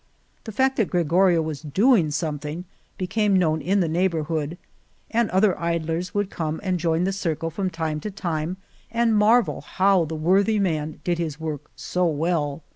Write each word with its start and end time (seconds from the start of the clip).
The 0.45 0.51
fact 0.51 0.77
that 0.77 0.89
Gregorio 0.89 1.43
was 1.43 1.61
doing 1.61 2.09
something 2.09 2.65
became 2.97 3.37
known 3.37 3.61
in 3.61 3.81
the 3.81 3.87
neighbor 3.87 4.23
hood, 4.23 4.57
and 5.11 5.29
other 5.29 5.55
idlers 5.59 6.11
would 6.11 6.31
come 6.31 6.59
and 6.63 6.79
join 6.79 7.03
the 7.03 7.13
circle 7.13 7.51
from 7.51 7.69
time 7.69 7.99
to 7.99 8.09
time 8.09 8.57
and 8.89 9.15
marvel 9.15 9.61
how 9.61 10.05
the 10.05 10.15
worthy 10.15 10.57
man 10.57 10.99
did 11.03 11.19
his 11.19 11.39
work 11.39 11.69
so 11.75 12.07
well. 12.07 12.63